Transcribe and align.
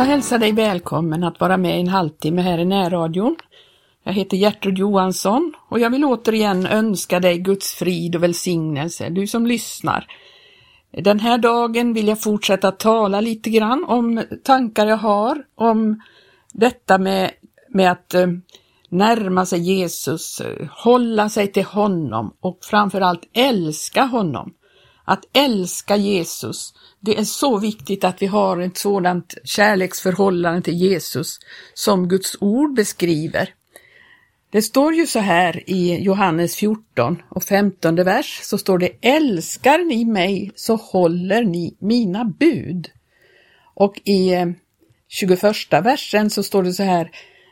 Jag 0.00 0.06
hälsar 0.06 0.38
dig 0.38 0.52
välkommen 0.52 1.24
att 1.24 1.40
vara 1.40 1.56
med 1.56 1.80
en 1.80 1.88
halvtimme 1.88 2.42
här 2.42 2.58
i 2.58 2.64
närradion. 2.64 3.36
Jag 4.04 4.12
heter 4.12 4.36
Gertrud 4.36 4.78
Johansson 4.78 5.52
och 5.68 5.80
jag 5.80 5.90
vill 5.90 6.04
återigen 6.04 6.66
önska 6.66 7.20
dig 7.20 7.38
Guds 7.38 7.74
frid 7.74 8.16
och 8.16 8.22
välsignelse, 8.22 9.08
du 9.08 9.26
som 9.26 9.46
lyssnar. 9.46 10.06
Den 10.90 11.20
här 11.20 11.38
dagen 11.38 11.92
vill 11.92 12.08
jag 12.08 12.22
fortsätta 12.22 12.72
tala 12.72 13.20
lite 13.20 13.50
grann 13.50 13.84
om 13.84 14.24
tankar 14.44 14.86
jag 14.86 14.96
har 14.96 15.42
om 15.54 16.02
detta 16.52 16.98
med, 16.98 17.30
med 17.68 17.90
att 17.90 18.14
eh, 18.14 18.26
närma 18.88 19.46
sig 19.46 19.60
Jesus, 19.60 20.40
eh, 20.40 20.68
hålla 20.70 21.28
sig 21.28 21.52
till 21.52 21.64
honom 21.64 22.34
och 22.40 22.58
framförallt 22.62 23.28
älska 23.32 24.04
honom. 24.04 24.52
Att 25.04 25.24
älska 25.32 25.96
Jesus, 25.96 26.74
det 27.00 27.18
är 27.18 27.24
så 27.24 27.58
viktigt 27.58 28.04
att 28.04 28.22
vi 28.22 28.26
har 28.26 28.60
ett 28.60 28.76
sådant 28.76 29.34
kärleksförhållande 29.44 30.62
till 30.62 30.74
Jesus 30.74 31.38
som 31.74 32.08
Guds 32.08 32.36
ord 32.40 32.74
beskriver. 32.74 33.54
Det 34.52 34.62
står 34.62 34.94
ju 34.94 35.06
så 35.06 35.18
här 35.18 35.70
i 35.70 36.02
Johannes 36.02 36.56
14 36.56 37.22
och 37.28 37.42
15 37.42 37.96
vers 37.96 38.40
så 38.42 38.58
står 38.58 38.78
det 38.78 38.90
Älskar 39.00 39.78
ni 39.78 40.04
mig 40.04 40.52
så 40.54 40.76
håller 40.76 41.44
ni 41.44 41.76
mina 41.78 42.24
bud. 42.24 42.90
Och 43.74 44.00
i 44.04 44.54
21 45.08 45.42
versen 45.70 46.30
så 46.30 46.42
står 46.42 46.62
det 46.62 46.72
så 46.72 46.82
här 46.82 47.10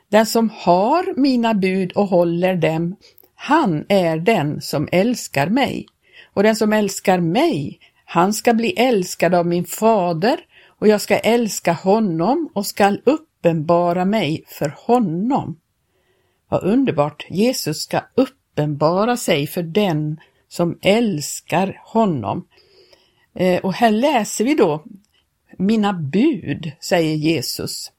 Den 0.09 0.27
som 0.27 0.51
har 0.55 1.21
mina 1.21 1.55
bud 1.55 1.93
och 1.93 2.07
håller 2.07 2.57
dem, 2.57 2.97
han 3.35 3.85
är 3.89 4.17
den 4.17 4.61
som 4.61 4.89
älskar 4.93 5.47
mig. 5.47 5.87
Och 6.35 6.43
den 6.43 6.57
som 6.57 6.73
älskar 6.73 7.21
mig, 7.21 7.81
han 8.05 8.33
ska 8.33 8.55
bli 8.55 8.71
älskad 8.71 9.35
av 9.35 9.47
min 9.47 9.65
fader 9.65 10.41
och 10.67 10.89
jag 10.89 11.01
ska 11.01 11.19
älska 11.19 11.73
honom 11.73 12.51
och 12.55 12.67
skall 12.67 13.01
uppenbara 13.05 14.05
mig 14.05 14.45
för 14.47 14.75
honom. 14.77 15.61
Vad 16.49 16.65
underbart! 16.65 17.27
Jesus 17.31 17.83
ska 17.83 18.01
uppenbara 18.15 19.17
sig 19.17 19.47
för 19.47 19.63
den 19.63 20.21
som 20.49 20.79
älskar 20.83 21.81
honom. 21.85 22.47
Eh, 23.35 23.61
och 23.61 23.75
här 23.75 23.91
läser 23.91 24.45
vi 24.45 24.55
då 24.55 24.85
Mina 25.59 25.93
bud, 25.93 26.73
säger 26.81 27.15
Jesus. 27.15 27.93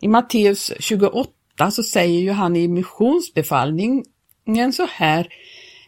I 0.00 0.08
Matteus 0.08 0.72
28 0.78 1.30
så 1.70 1.82
säger 1.82 2.20
ju 2.20 2.30
han 2.30 2.56
i 2.56 2.68
missionsbefallningen 2.68 4.72
så 4.72 4.86
här, 4.90 5.28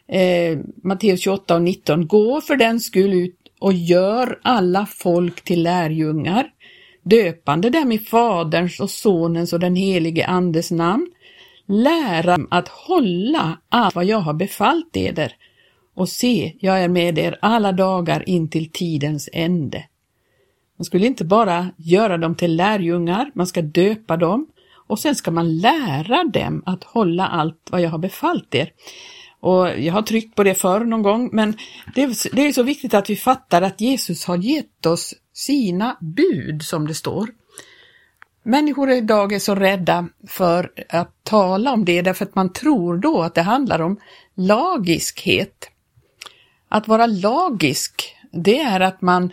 eh, 0.08 0.58
Matteus 0.82 1.20
28 1.20 1.54
och 1.54 1.62
19, 1.62 2.06
Gå 2.06 2.40
för 2.40 2.56
den 2.56 2.80
skull 2.80 3.12
ut 3.14 3.36
och 3.60 3.72
gör 3.72 4.38
alla 4.42 4.86
folk 4.86 5.44
till 5.44 5.62
lärjungar, 5.62 6.50
döpande 7.02 7.70
dem 7.70 7.92
i 7.92 7.98
Faderns 7.98 8.80
och 8.80 8.90
Sonens 8.90 9.52
och 9.52 9.60
den 9.60 9.76
helige 9.76 10.26
Andes 10.26 10.70
namn 10.70 11.10
lära 11.68 12.38
att 12.50 12.68
hålla 12.68 13.58
allt 13.68 13.94
vad 13.94 14.04
jag 14.04 14.18
har 14.18 14.34
befallt 14.34 14.96
eder 14.96 15.32
och 15.94 16.08
se, 16.08 16.52
jag 16.60 16.82
är 16.82 16.88
med 16.88 17.18
er 17.18 17.38
alla 17.42 17.72
dagar 17.72 18.28
in 18.28 18.50
till 18.50 18.70
tidens 18.72 19.28
ände. 19.32 19.84
Man 20.76 20.84
skulle 20.84 21.06
inte 21.06 21.24
bara 21.24 21.68
göra 21.76 22.18
dem 22.18 22.34
till 22.34 22.56
lärjungar, 22.56 23.30
man 23.34 23.46
ska 23.46 23.62
döpa 23.62 24.16
dem 24.16 24.46
och 24.86 24.98
sen 24.98 25.14
ska 25.14 25.30
man 25.30 25.58
lära 25.58 26.24
dem 26.24 26.62
att 26.66 26.84
hålla 26.84 27.26
allt 27.26 27.68
vad 27.70 27.80
jag 27.80 27.90
har 27.90 27.98
befallt 27.98 28.54
er. 28.54 28.72
Och 29.40 29.78
Jag 29.78 29.92
har 29.92 30.02
tryckt 30.02 30.34
på 30.34 30.44
det 30.44 30.54
förr 30.54 30.84
någon 30.84 31.02
gång, 31.02 31.30
men 31.32 31.56
det 31.94 32.02
är, 32.02 32.34
det 32.36 32.46
är 32.46 32.52
så 32.52 32.62
viktigt 32.62 32.94
att 32.94 33.10
vi 33.10 33.16
fattar 33.16 33.62
att 33.62 33.80
Jesus 33.80 34.24
har 34.24 34.36
gett 34.36 34.86
oss 34.86 35.14
sina 35.32 35.96
bud, 36.00 36.62
som 36.62 36.86
det 36.86 36.94
står. 36.94 37.28
Människor 38.42 38.90
idag 38.90 39.32
är 39.32 39.38
så 39.38 39.54
rädda 39.54 40.08
för 40.28 40.72
att 40.88 41.24
tala 41.24 41.72
om 41.72 41.84
det 41.84 42.02
därför 42.02 42.24
att 42.24 42.34
man 42.34 42.52
tror 42.52 42.96
då 42.96 43.22
att 43.22 43.34
det 43.34 43.42
handlar 43.42 43.80
om 43.80 44.00
lagiskhet. 44.34 45.70
Att 46.68 46.88
vara 46.88 47.06
lagisk, 47.06 48.16
det 48.32 48.60
är 48.60 48.80
att 48.80 49.02
man 49.02 49.32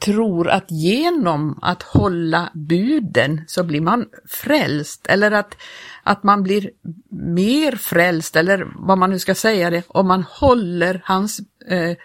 tror 0.00 0.48
att 0.48 0.70
genom 0.70 1.58
att 1.62 1.82
hålla 1.82 2.50
buden 2.54 3.40
så 3.46 3.64
blir 3.64 3.80
man 3.80 4.08
frälst 4.28 5.06
eller 5.06 5.30
att, 5.30 5.56
att 6.02 6.22
man 6.22 6.42
blir 6.42 6.70
mer 7.08 7.72
frälst 7.72 8.36
eller 8.36 8.72
vad 8.74 8.98
man 8.98 9.10
nu 9.10 9.18
ska 9.18 9.34
säga 9.34 9.70
det 9.70 9.82
om 9.88 10.08
man 10.08 10.22
håller 10.22 11.02
hans 11.04 11.40
eh, 11.66 11.96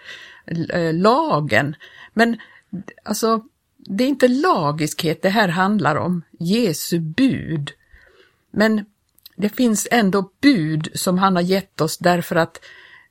eh 0.46 0.94
lagen. 0.94 1.76
Men 2.14 2.36
alltså 3.02 3.42
det 3.76 4.04
är 4.04 4.08
inte 4.08 4.28
lagiskhet 4.28 5.22
det 5.22 5.28
här 5.28 5.48
handlar 5.48 5.96
om, 5.96 6.22
Jesu 6.38 7.00
bud. 7.00 7.70
Men 8.50 8.84
det 9.36 9.48
finns 9.48 9.88
ändå 9.90 10.30
bud 10.40 10.88
som 10.94 11.18
han 11.18 11.36
har 11.36 11.42
gett 11.42 11.80
oss 11.80 11.98
därför 11.98 12.36
att 12.36 12.60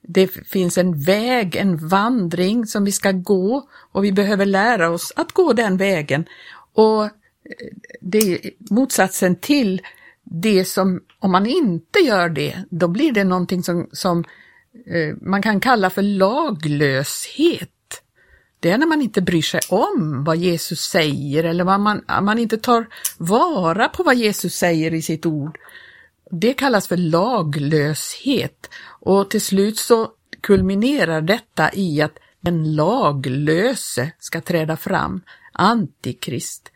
det 0.08 0.28
finns 0.28 0.78
en 0.78 1.02
väg, 1.02 1.56
en 1.56 1.88
vandring 1.88 2.66
som 2.66 2.86
vi 2.86 2.92
ska 2.92 3.12
gå 3.12 3.70
och 3.92 4.04
vi 4.04 4.12
behöver 4.12 4.46
lära 4.46 4.90
oss 4.90 5.14
att 5.16 5.32
gå 5.32 5.54
den 5.54 5.78
vägen. 5.78 6.26
Och 6.74 7.04
eh, 7.04 7.12
det 8.02 8.18
är 8.18 8.52
motsatsen 8.74 9.36
till 9.36 9.82
det 10.24 10.66
som, 10.66 11.02
om 11.20 11.32
man 11.32 11.46
inte 11.46 12.00
gör 12.00 12.30
det, 12.30 12.64
då 12.70 12.88
blir 12.88 13.12
det 13.12 13.24
någonting 13.24 13.64
som, 13.64 13.90
som 13.92 14.24
eh, 14.88 15.16
man 15.22 15.42
kan 15.42 15.60
kalla 15.60 15.90
för 15.90 16.02
laglöshet 16.02 17.70
det 18.66 18.72
är 18.72 18.78
när 18.78 18.88
man 18.88 19.02
inte 19.02 19.22
bryr 19.22 19.42
sig 19.42 19.62
om 19.70 20.24
vad 20.24 20.38
Jesus 20.38 20.80
säger 20.80 21.44
eller 21.44 21.64
vad 21.64 21.80
man, 21.80 22.02
man 22.22 22.40
inte 22.40 22.58
tar 22.58 22.88
vara 23.18 23.90
på 23.90 24.04
vad 24.04 24.16
Jesus 24.16 24.56
säger 24.56 24.94
i 24.94 25.02
sitt 25.02 25.26
ord. 25.26 25.58
Det 26.32 26.54
kallas 26.54 26.88
för 26.88 26.98
laglöshet 26.98 28.70
och 29.02 29.30
till 29.30 29.42
slut 29.42 29.78
så 29.78 30.12
kulminerar 30.42 31.22
detta 31.22 31.74
i 31.74 32.02
att 32.02 32.18
den 32.42 32.76
laglöse 32.76 34.12
ska 34.20 34.42
träda 34.42 34.78
fram, 34.78 35.22
Antikrist. 35.52 36.72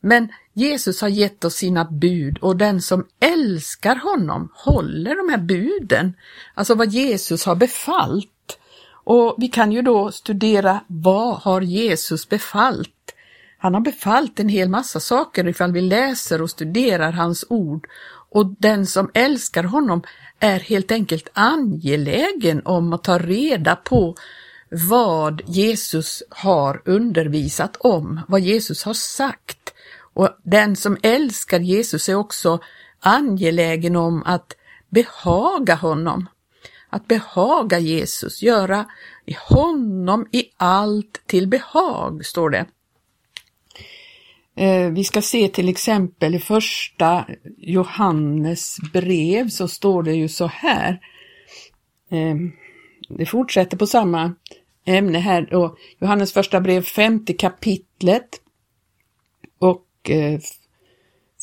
Men 0.00 0.28
Jesus 0.52 1.00
har 1.00 1.08
gett 1.08 1.44
oss 1.44 1.54
sina 1.54 1.84
bud 1.84 2.38
och 2.38 2.56
den 2.56 2.82
som 2.82 3.06
älskar 3.20 3.96
honom 3.96 4.48
håller 4.54 5.16
de 5.16 5.30
här 5.30 5.38
buden, 5.38 6.14
alltså 6.54 6.74
vad 6.74 6.88
Jesus 6.88 7.44
har 7.44 7.54
befallt. 7.54 8.58
Och 9.04 9.34
vi 9.38 9.48
kan 9.48 9.72
ju 9.72 9.82
då 9.82 10.12
studera 10.12 10.80
vad 10.86 11.36
har 11.36 11.60
Jesus 11.60 12.28
befallt? 12.28 12.90
Han 13.58 13.74
har 13.74 13.80
befallt 13.80 14.40
en 14.40 14.48
hel 14.48 14.68
massa 14.68 15.00
saker 15.00 15.48
ifall 15.48 15.72
vi 15.72 15.80
läser 15.80 16.42
och 16.42 16.50
studerar 16.50 17.12
hans 17.12 17.44
ord 17.48 17.86
och 18.34 18.54
den 18.58 18.86
som 18.86 19.10
älskar 19.14 19.64
honom 19.64 20.02
är 20.40 20.60
helt 20.60 20.90
enkelt 20.90 21.28
angelägen 21.32 22.62
om 22.64 22.92
att 22.92 23.04
ta 23.04 23.18
reda 23.18 23.76
på 23.76 24.14
vad 24.90 25.42
Jesus 25.46 26.22
har 26.28 26.82
undervisat 26.84 27.76
om, 27.76 28.20
vad 28.28 28.40
Jesus 28.40 28.84
har 28.84 28.94
sagt. 28.94 29.74
Och 30.14 30.28
den 30.42 30.76
som 30.76 30.96
älskar 31.02 31.60
Jesus 31.60 32.08
är 32.08 32.14
också 32.14 32.58
angelägen 33.00 33.96
om 33.96 34.22
att 34.22 34.56
behaga 34.88 35.74
honom 35.74 36.28
att 36.94 37.08
behaga 37.08 37.78
Jesus, 37.78 38.42
göra 38.42 38.86
honom 39.48 40.26
i 40.32 40.44
allt 40.56 41.22
till 41.26 41.48
behag, 41.48 42.26
står 42.26 42.50
det. 42.50 42.66
Eh, 44.56 44.90
vi 44.90 45.04
ska 45.04 45.22
se 45.22 45.48
till 45.48 45.68
exempel 45.68 46.34
i 46.34 46.38
första 46.38 47.24
Johannes 47.58 48.76
brev 48.92 49.48
så 49.48 49.68
står 49.68 50.02
det 50.02 50.14
ju 50.14 50.28
så 50.28 50.46
här. 50.46 51.00
Eh, 52.10 52.36
det 53.08 53.26
fortsätter 53.26 53.76
på 53.76 53.86
samma 53.86 54.34
ämne 54.84 55.18
här 55.18 55.48
då. 55.50 55.76
Johannes 56.00 56.32
första 56.32 56.60
brev, 56.60 56.82
femte 56.82 57.32
kapitlet 57.32 58.28
och 59.58 60.10
eh, 60.10 60.40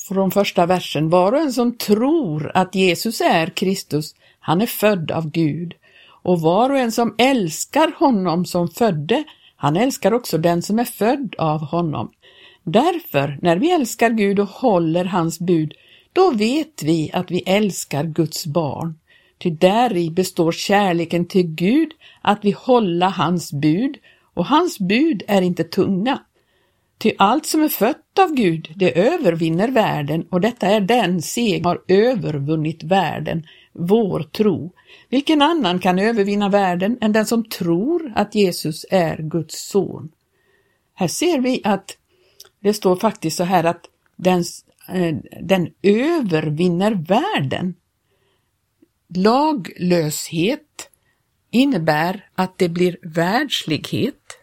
från 0.07 0.31
första 0.31 0.66
versen. 0.66 1.10
Var 1.10 1.31
och 1.31 1.40
en 1.40 1.54
som 1.54 1.78
tror 1.78 2.52
att 2.54 2.75
Jesus 2.75 3.22
är 3.22 3.48
Kristus 3.48 4.16
han 4.42 4.62
är 4.62 4.66
född 4.66 5.12
av 5.12 5.31
Gud. 5.31 5.74
Och 6.24 6.42
var 6.42 6.69
och 6.69 6.78
en 6.78 6.92
som 6.92 7.16
älskar 7.18 7.92
honom 8.00 8.46
som 8.46 8.68
födde, 8.68 9.24
han 9.56 9.78
älskar 9.78 10.14
också 10.14 10.38
den 10.38 10.62
som 10.62 10.80
är 10.80 10.86
född 10.86 11.36
av 11.38 11.62
honom. 11.62 12.12
Därför, 12.63 13.38
när 13.42 13.58
vi 13.58 13.72
älskar 13.72 14.10
Gud 14.10 14.40
och 14.40 14.48
håller 14.48 15.06
hans 15.06 15.40
bud, 15.40 15.74
då 16.13 16.31
vet 16.31 16.84
vi 16.84 17.12
att 17.13 17.31
vi 17.31 17.44
älskar 17.46 18.04
Guds 18.04 18.46
barn. 18.46 19.00
Ty 19.38 19.50
däri 19.50 20.10
består 20.10 20.52
kärleken 20.52 21.25
till 21.25 21.48
Gud, 21.48 21.92
att 22.22 22.40
vi 22.46 22.52
hålla 22.52 23.10
hans 23.10 23.54
bud, 23.54 23.98
och 24.34 24.46
hans 24.46 24.80
bud 24.80 25.24
är 25.28 25.42
inte 25.42 25.63
tunga. 25.63 26.19
Ty 26.98 27.12
allt 27.18 27.46
som 27.46 27.63
är 27.63 27.68
fött 27.68 28.19
av 28.19 28.34
Gud, 28.34 28.72
det 28.75 29.00
övervinner 29.00 29.68
världen, 29.68 30.28
och 30.30 30.42
detta 30.42 30.68
är 30.68 30.81
den 30.81 31.22
seger 31.22 31.64
har 31.64 31.81
övervunnit 31.88 32.84
världen, 32.84 33.48
vår 33.74 34.24
tro. 34.24 34.72
Vilken 35.10 35.42
annan 35.42 35.80
kan 35.80 36.00
övervinna 36.00 36.50
världen 36.50 36.98
än 37.02 37.12
den 37.12 37.25
som 37.25 37.44
tror 37.44 38.14
att 38.16 38.36
Jesus 38.36 38.86
är 38.90 39.18
Guds 39.18 39.69
son? 39.69 40.12
Här 40.94 41.07
ser 41.07 41.40
vi 41.40 41.62
att 41.64 41.98
det 42.62 42.74
står 42.74 42.96
faktiskt 42.96 43.38
så 43.38 43.44
här 43.44 43.63
att 43.63 43.86
den, 44.16 44.44
eh, 44.88 45.16
den 45.42 45.74
övervinner 45.81 46.92
världen. 46.92 47.74
Laglöshet 49.16 50.90
innebär 51.52 52.30
att 52.36 52.58
det 52.58 52.69
blir 52.69 52.98
världslighet. 53.02 54.38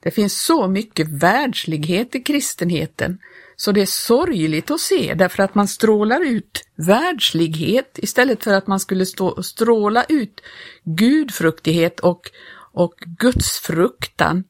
Det 0.00 0.10
finns 0.10 0.42
så 0.42 0.68
mycket 0.68 1.08
världslighet 1.08 2.14
i 2.14 2.22
kristenheten 2.22 3.18
så 3.60 3.72
det 3.72 3.80
är 3.80 3.86
sorgligt 3.86 4.70
att 4.70 4.80
se 4.80 5.14
därför 5.14 5.42
att 5.42 5.54
man 5.54 5.68
strålar 5.68 6.20
ut 6.20 6.64
världslighet 6.76 7.98
istället 8.02 8.44
för 8.44 8.54
att 8.54 8.66
man 8.66 8.80
skulle 8.80 9.06
stå, 9.06 9.42
stråla 9.42 10.04
ut 10.08 10.40
gudfruktighet 10.84 12.00
och, 12.00 12.30
och 12.72 12.94
gudsfruktan 13.18 14.44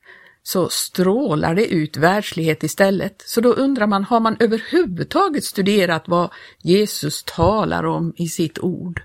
så 0.48 0.68
strålar 0.68 1.54
det 1.54 1.66
ut 1.66 1.96
världslighet 1.96 2.62
istället. 2.62 3.22
Så 3.26 3.40
då 3.40 3.52
undrar 3.52 3.86
man, 3.86 4.04
har 4.04 4.20
man 4.20 4.36
överhuvudtaget 4.40 5.44
studerat 5.44 6.08
vad 6.08 6.30
Jesus 6.62 7.24
talar 7.24 7.86
om 7.86 8.12
i 8.16 8.28
sitt 8.28 8.58
ord? 8.58 9.02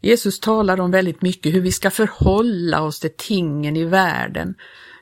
Jesus 0.00 0.40
talar 0.40 0.80
om 0.80 0.90
väldigt 0.90 1.22
mycket 1.22 1.54
hur 1.54 1.60
vi 1.60 1.72
ska 1.72 1.90
förhålla 1.90 2.82
oss 2.82 3.00
till 3.00 3.14
tingen 3.16 3.76
i 3.76 3.84
världen, 3.84 4.54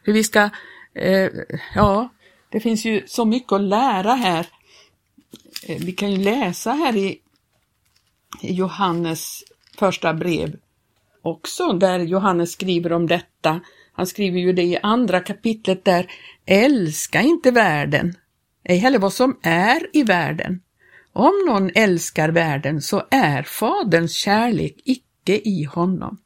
hur 0.02 0.12
vi 0.12 0.24
ska, 0.24 0.50
eh, 0.94 1.30
ja, 1.74 2.08
det 2.50 2.60
finns 2.60 2.84
ju 2.84 3.02
så 3.06 3.24
mycket 3.24 3.52
att 3.52 3.60
lära 3.60 4.14
här. 4.14 4.46
Eh, 5.66 5.78
vi 5.80 5.92
kan 5.92 6.10
ju 6.12 6.24
läsa 6.24 6.72
här 6.72 6.96
i 6.96 7.20
Johannes 8.42 9.44
första 9.78 10.14
brev 10.14 10.56
också, 11.22 11.72
där 11.72 11.98
Johannes 11.98 12.52
skriver 12.52 12.92
om 12.92 13.06
detta. 13.06 13.60
Han 13.92 14.06
skriver 14.06 14.40
ju 14.40 14.52
det 14.52 14.62
i 14.62 14.78
andra 14.82 15.20
kapitlet 15.20 15.84
där, 15.84 16.06
älska 16.46 17.20
inte 17.20 17.50
världen, 17.50 18.14
ej 18.64 18.78
heller 18.78 18.98
vad 18.98 19.12
som 19.12 19.38
är 19.42 19.86
i 19.92 20.02
världen. 20.02 20.60
Om 21.12 21.32
någon 21.46 21.70
älskar 21.74 22.28
världen 22.28 22.82
så 22.82 23.02
är 23.10 23.42
Faderns 23.42 24.12
kärlek 24.12 24.76
icke 24.84 25.40
i 25.44 25.64
honom. 25.64 26.18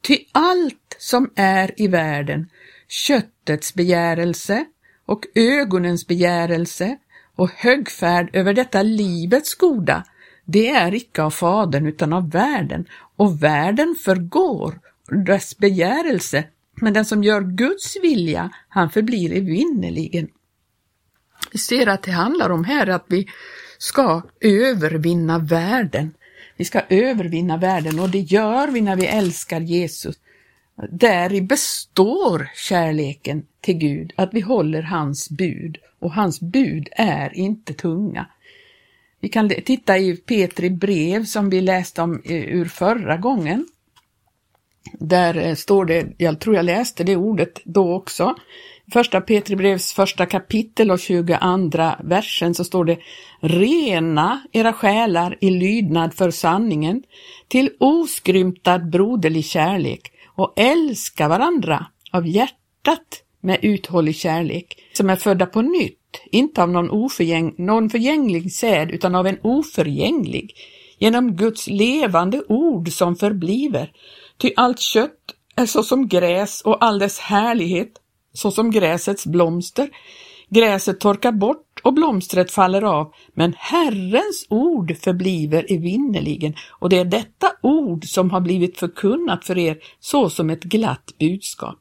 Ty 0.00 0.18
allt 0.32 0.96
som 0.98 1.30
är 1.36 1.80
i 1.80 1.88
världen, 1.88 2.50
köttets 2.88 3.74
begärelse 3.74 4.64
och 5.06 5.26
ögonens 5.34 6.06
begärelse 6.06 6.96
och 7.36 7.50
högfärd 7.50 8.30
över 8.32 8.54
detta 8.54 8.82
livets 8.82 9.54
goda, 9.54 10.04
det 10.44 10.68
är 10.68 10.94
icke 10.94 11.22
av 11.22 11.30
Fadern 11.30 11.86
utan 11.86 12.12
av 12.12 12.30
världen, 12.30 12.86
och 13.16 13.42
världen 13.42 13.94
förgår, 14.04 14.80
dess 15.26 15.58
begärelse, 15.58 16.44
men 16.80 16.92
den 16.92 17.04
som 17.04 17.24
gör 17.24 17.40
Guds 17.40 17.96
vilja, 18.02 18.50
han 18.68 18.90
förblir 18.90 19.32
evinnerligen. 19.32 20.28
Vi 21.52 21.58
ser 21.58 21.86
att 21.86 22.02
det 22.02 22.10
handlar 22.10 22.50
om 22.50 22.64
här 22.64 22.86
att 22.86 23.04
vi 23.08 23.28
ska 23.78 24.22
övervinna 24.40 25.38
världen. 25.38 26.14
Vi 26.56 26.64
ska 26.64 26.80
övervinna 26.88 27.56
världen 27.56 28.00
och 28.00 28.10
det 28.10 28.18
gör 28.18 28.68
vi 28.68 28.80
när 28.80 28.96
vi 28.96 29.06
älskar 29.06 29.60
Jesus. 29.60 30.16
Däri 30.90 31.40
består 31.40 32.50
kärleken 32.54 33.46
till 33.60 33.78
Gud, 33.78 34.12
att 34.16 34.34
vi 34.34 34.40
håller 34.40 34.82
hans 34.82 35.30
bud 35.30 35.78
och 35.98 36.12
hans 36.12 36.40
bud 36.40 36.88
är 36.92 37.36
inte 37.36 37.74
tunga. 37.74 38.26
Vi 39.20 39.28
kan 39.28 39.48
titta 39.48 39.98
i 39.98 40.16
Petri 40.16 40.70
brev 40.70 41.24
som 41.24 41.50
vi 41.50 41.60
läste 41.60 42.02
om 42.02 42.22
eh, 42.24 42.42
ur 42.42 42.64
förra 42.64 43.16
gången. 43.16 43.68
Där 45.00 45.36
eh, 45.36 45.54
står 45.54 45.84
det, 45.84 46.06
jag 46.18 46.40
tror 46.40 46.56
jag 46.56 46.64
läste 46.64 47.04
det 47.04 47.16
ordet 47.16 47.60
då 47.64 47.94
också, 47.94 48.34
första 48.92 49.20
Petri 49.20 49.56
brevs 49.56 49.92
första 49.92 50.26
kapitel 50.26 50.90
och 50.90 51.00
22 51.00 51.36
versen 52.04 52.54
så 52.54 52.64
står 52.64 52.84
det 52.84 52.98
Rena 53.40 54.40
era 54.52 54.72
själar 54.72 55.38
i 55.40 55.50
lydnad 55.50 56.14
för 56.14 56.30
sanningen 56.30 57.02
till 57.48 57.70
oskrymtad 57.80 58.90
broderlig 58.90 59.44
kärlek 59.44 60.12
och 60.26 60.52
älska 60.56 61.28
varandra 61.28 61.86
av 62.12 62.26
hjärtat 62.26 63.22
med 63.40 63.58
uthållig 63.62 64.16
kärlek, 64.16 64.76
som 64.92 65.10
är 65.10 65.16
födda 65.16 65.46
på 65.46 65.62
nytt, 65.62 66.20
inte 66.30 66.62
av 66.62 66.70
någon, 66.70 66.90
oförgäng, 66.90 67.54
någon 67.58 67.90
förgänglig 67.90 68.52
säd 68.52 68.90
utan 68.90 69.14
av 69.14 69.26
en 69.26 69.38
oförgänglig, 69.42 70.54
genom 70.98 71.36
Guds 71.36 71.66
levande 71.66 72.42
ord 72.48 72.92
som 72.92 73.16
förbliver. 73.16 73.92
Ty 74.38 74.52
allt 74.56 74.80
kött 74.80 75.34
är 75.56 75.66
såsom 75.66 76.08
gräs 76.08 76.62
och 76.62 76.84
all 76.84 76.98
dess 76.98 77.18
härlighet 77.18 77.92
såsom 78.32 78.70
gräsets 78.70 79.26
blomster. 79.26 79.90
Gräset 80.48 81.00
torkar 81.00 81.32
bort 81.32 81.80
och 81.82 81.94
blomstret 81.94 82.50
faller 82.50 82.82
av, 82.82 83.12
men 83.34 83.54
Herrens 83.58 84.46
ord 84.48 84.96
förbliver 84.96 85.66
evinnerligen 85.72 86.54
och 86.70 86.88
det 86.88 86.98
är 86.98 87.04
detta 87.04 87.52
ord 87.62 88.04
som 88.04 88.30
har 88.30 88.40
blivit 88.40 88.78
förkunnat 88.78 89.44
för 89.44 89.58
er 89.58 89.78
så 90.00 90.30
som 90.30 90.50
ett 90.50 90.62
glatt 90.62 91.14
budskap. 91.18 91.78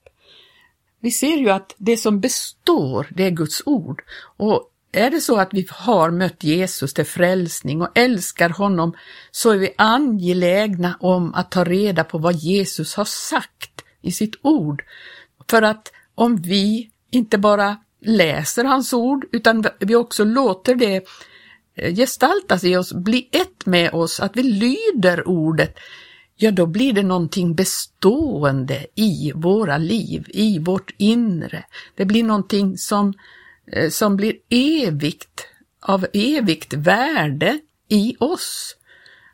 Vi 0.99 1.11
ser 1.11 1.37
ju 1.37 1.49
att 1.49 1.75
det 1.77 1.97
som 1.97 2.19
består, 2.19 3.07
det 3.15 3.23
är 3.23 3.31
Guds 3.31 3.63
ord. 3.65 4.03
Och 4.37 4.71
är 4.91 5.09
det 5.09 5.21
så 5.21 5.37
att 5.37 5.53
vi 5.53 5.67
har 5.69 6.11
mött 6.11 6.43
Jesus 6.43 6.93
till 6.93 7.05
frälsning 7.05 7.81
och 7.81 7.97
älskar 7.97 8.49
honom 8.49 8.93
så 9.31 9.51
är 9.51 9.57
vi 9.57 9.73
angelägna 9.77 10.97
om 10.99 11.33
att 11.33 11.51
ta 11.51 11.63
reda 11.63 12.03
på 12.03 12.17
vad 12.17 12.35
Jesus 12.35 12.95
har 12.95 13.05
sagt 13.05 13.83
i 14.01 14.11
sitt 14.11 14.35
ord. 14.41 14.83
För 15.49 15.61
att 15.61 15.91
om 16.15 16.35
vi 16.35 16.89
inte 17.11 17.37
bara 17.37 17.77
läser 18.01 18.63
hans 18.63 18.93
ord 18.93 19.25
utan 19.31 19.65
vi 19.79 19.95
också 19.95 20.23
låter 20.23 20.75
det 20.75 21.03
eh, 21.75 21.95
gestaltas 21.95 22.63
i 22.63 22.77
oss, 22.77 22.93
bli 22.93 23.29
ett 23.31 23.65
med 23.65 23.93
oss, 23.93 24.19
att 24.19 24.37
vi 24.37 24.43
lyder 24.43 25.27
ordet, 25.27 25.77
ja 26.35 26.51
då 26.51 26.65
blir 26.65 26.93
det 26.93 27.03
någonting 27.03 27.55
bestående 27.55 28.85
i 28.95 29.31
våra 29.35 29.77
liv, 29.77 30.25
i 30.29 30.59
vårt 30.59 30.91
inre. 30.97 31.63
Det 31.95 32.05
blir 32.05 32.23
någonting 32.23 32.77
som, 32.77 33.13
Eh, 33.71 33.89
som 33.89 34.15
blir 34.15 34.35
evigt, 34.49 35.47
av 35.81 36.05
evigt 36.13 36.73
värde 36.73 37.59
i 37.89 38.15
oss. 38.19 38.75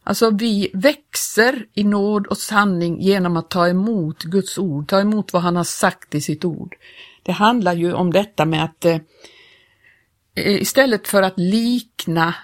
Alltså 0.03 0.30
vi 0.30 0.69
växer 0.74 1.65
i 1.74 1.83
nåd 1.83 2.27
och 2.27 2.38
sanning 2.38 3.01
genom 3.01 3.38
att 3.38 3.50
ta 3.50 3.68
emot 3.68 4.24
Guds 4.24 4.57
ord, 4.57 4.88
ta 4.88 5.01
emot 5.01 5.33
vad 5.33 5.41
han 5.41 5.56
har 5.56 5.63
sagt 5.63 6.15
i 6.15 6.21
sitt 6.21 6.45
ord. 6.45 6.75
Det 7.24 7.31
handlar 7.31 7.74
ju 7.74 7.94
om 7.94 8.12
detta 8.12 8.45
med 8.45 8.63
att 8.63 8.85
eh, 8.85 8.95
eh 10.35 10.61
istället 10.61 11.07
för 11.07 11.21
att 11.21 11.40
likna 11.40 12.35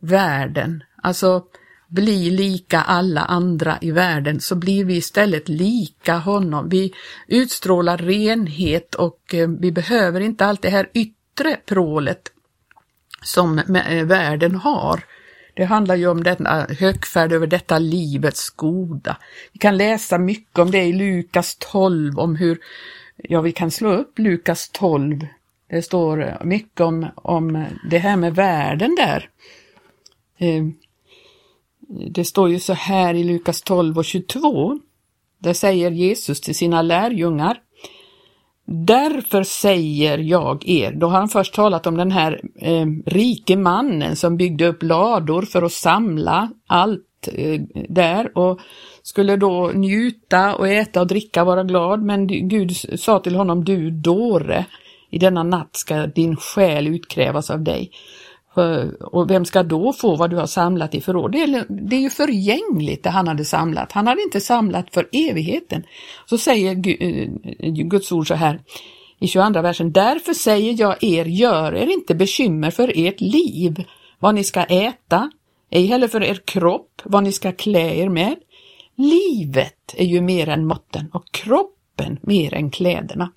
världen, 0.00 0.84
alltså 1.02 1.44
bli 1.88 2.30
lika 2.30 2.80
alla 2.80 3.20
andra 3.20 3.78
i 3.80 3.90
världen, 3.90 4.40
så 4.40 4.54
blir 4.54 4.84
vi 4.84 4.96
istället 4.96 5.48
lika 5.48 6.18
honom. 6.18 6.68
Vi 6.68 6.92
utstrålar 7.28 7.98
renhet 7.98 8.94
och 8.94 9.34
eh, 9.34 9.48
vi 9.48 9.72
behöver 9.72 10.20
inte 10.20 10.46
allt 10.46 10.62
det 10.62 10.70
här 10.70 10.90
yttre 10.94 11.15
prålet 11.66 12.32
som 13.22 13.58
eh, 13.58 14.04
världen 14.04 14.54
har. 14.54 15.04
Det 15.54 15.64
handlar 15.64 15.96
ju 15.96 16.06
om 16.08 16.22
denna 16.22 16.66
eh, 16.66 16.76
högfärd 16.76 17.32
över 17.32 17.46
detta 17.46 17.78
livets 17.78 18.50
goda. 18.50 19.16
Vi 19.52 19.58
kan 19.58 19.76
läsa 19.76 20.18
mycket 20.18 20.58
om 20.58 20.70
det 20.70 20.82
i 20.82 20.92
Lukas 20.92 21.56
12, 21.58 22.18
om 22.18 22.36
hur, 22.36 22.58
ja 23.16 23.40
vi 23.40 23.52
kan 23.52 23.70
slå 23.70 23.92
upp 23.92 24.18
Lukas 24.18 24.68
12. 24.68 25.26
Det 25.70 25.82
står 25.82 26.22
eh, 26.22 26.44
mycket 26.44 26.80
om, 26.80 27.06
om 27.14 27.66
det 27.90 27.98
här 27.98 28.16
med 28.16 28.34
världen 28.34 28.94
där. 28.94 29.30
Det 32.10 32.24
står 32.24 32.50
ju 32.50 32.60
så 32.60 32.72
här 32.72 33.14
i 33.14 33.24
Lukas 33.24 33.62
12 33.62 33.98
och 33.98 34.04
22. 34.04 34.78
Där 35.38 35.52
säger 35.52 35.90
Jesus 35.90 36.40
till 36.40 36.54
sina 36.54 36.82
lärjungar 36.82 37.60
Därför 38.68 39.42
säger 39.42 40.18
jag 40.18 40.68
er, 40.68 40.92
då 40.92 41.06
har 41.06 41.18
han 41.18 41.28
först 41.28 41.54
talat 41.54 41.86
om 41.86 41.96
den 41.96 42.10
här 42.10 42.40
eh, 42.60 42.86
rike 43.06 43.56
mannen 43.56 44.16
som 44.16 44.36
byggde 44.36 44.66
upp 44.66 44.82
lador 44.82 45.42
för 45.42 45.62
att 45.62 45.72
samla 45.72 46.50
allt 46.66 47.28
eh, 47.32 47.60
där 47.88 48.38
och 48.38 48.60
skulle 49.02 49.36
då 49.36 49.70
njuta 49.74 50.54
och 50.54 50.68
äta 50.68 51.00
och 51.00 51.06
dricka, 51.06 51.40
och 51.40 51.46
vara 51.46 51.64
glad, 51.64 52.02
men 52.02 52.48
Gud 52.48 53.00
sa 53.00 53.18
till 53.18 53.36
honom, 53.36 53.64
du 53.64 53.90
dåre, 53.90 54.64
i 55.10 55.18
denna 55.18 55.42
natt 55.42 55.76
ska 55.76 56.06
din 56.06 56.36
själ 56.36 56.86
utkrävas 56.86 57.50
av 57.50 57.62
dig. 57.62 57.90
Eh, 58.56 58.88
och 58.88 59.30
vem 59.30 59.44
ska 59.44 59.62
då 59.62 59.92
få 59.92 60.16
vad 60.16 60.30
du 60.30 60.36
har 60.36 60.46
samlat 60.46 60.94
i 60.94 61.00
förråd? 61.00 61.32
Det 61.32 61.42
är, 61.42 61.66
det 61.68 61.96
är 61.96 62.00
ju 62.00 62.10
förgängligt 62.10 63.02
det 63.02 63.10
han 63.10 63.28
hade 63.28 63.44
samlat. 63.44 63.92
Han 63.92 64.06
hade 64.06 64.22
inte 64.22 64.40
samlat 64.40 64.94
för 64.94 65.08
evigheten. 65.12 65.82
Så 66.26 66.38
säger 66.38 67.02
eh, 67.02 67.28
Guds 67.70 68.12
ord 68.12 68.28
så 68.28 68.34
här 68.34 68.60
i 69.18 69.28
22 69.28 69.62
versen. 69.62 69.92
Därför 69.92 70.32
säger 70.32 70.80
jag 70.80 71.04
er, 71.04 71.24
gör 71.24 71.74
er 71.74 71.86
inte 71.86 72.14
bekymmer 72.14 72.70
för 72.70 72.92
ert 72.94 73.20
liv, 73.20 73.84
vad 74.18 74.34
ni 74.34 74.44
ska 74.44 74.64
äta, 74.64 75.30
ej 75.70 75.86
heller 75.86 76.08
för 76.08 76.22
er 76.22 76.40
kropp, 76.44 77.02
vad 77.04 77.22
ni 77.22 77.32
ska 77.32 77.52
klä 77.52 77.94
er 77.94 78.08
med. 78.08 78.36
Livet 78.96 79.94
är 79.96 80.04
ju 80.04 80.20
mer 80.20 80.48
än 80.48 80.66
måtten 80.66 81.10
och 81.12 81.32
kroppen 81.32 82.18
mer 82.22 82.54
än 82.54 82.70
kläderna. 82.70 83.32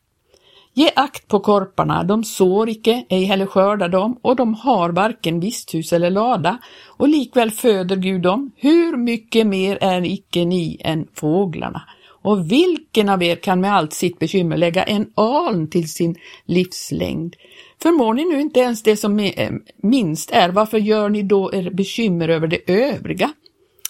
Ge 0.74 0.92
akt 0.96 1.28
på 1.28 1.40
korparna, 1.40 2.04
de 2.04 2.24
sår 2.24 2.70
icke, 2.70 3.06
ej 3.10 3.24
heller 3.24 3.46
skördar 3.46 3.90
dem, 3.90 4.20
och 4.22 4.36
de 4.36 4.54
har 4.54 4.90
varken 4.90 5.40
visthus 5.40 5.94
eller 5.94 6.10
lada, 6.10 6.58
och 6.88 7.10
likväl 7.10 7.52
föder 7.52 7.96
Gud 7.96 8.22
dem. 8.22 8.52
Hur 8.56 8.98
mycket 8.98 9.48
mer 9.48 9.78
är 9.82 10.06
icke 10.06 10.46
ni 10.46 10.78
än 10.80 11.08
fåglarna? 11.14 11.82
Och 12.22 12.52
vilken 12.52 13.10
av 13.10 13.24
er 13.24 13.36
kan 13.36 13.62
med 13.62 13.74
allt 13.74 13.94
sitt 13.94 14.20
bekymmer 14.20 14.58
lägga 14.58 14.84
en 14.84 15.12
aln 15.16 15.70
till 15.70 15.92
sin 15.92 16.16
livslängd? 16.46 17.36
Förmår 17.82 18.14
ni 18.14 18.26
nu 18.26 18.42
inte 18.42 18.60
ens 18.60 18.84
det 18.84 18.98
som 18.98 19.20
eh, 19.20 19.52
minst 19.84 20.32
är, 20.32 20.50
varför 20.50 20.78
gör 20.78 21.10
ni 21.10 21.24
då 21.24 21.54
er 21.54 21.70
bekymmer 21.70 22.30
över 22.30 22.48
det 22.48 22.72
övriga? 22.72 23.32